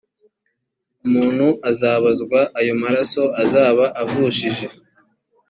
[1.05, 4.65] umuntu azabazwa ayo maraso azaba avushije